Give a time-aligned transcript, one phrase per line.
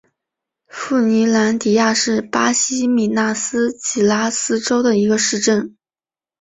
[0.65, 5.75] 富尼兰迪亚是巴西米纳斯吉拉斯州的一个市镇。